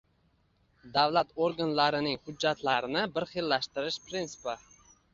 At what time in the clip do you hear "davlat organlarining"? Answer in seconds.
0.95-2.17